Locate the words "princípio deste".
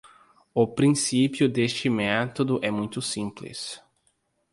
0.65-1.87